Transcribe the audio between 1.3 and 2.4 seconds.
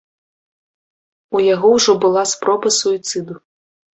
У яго ўжо была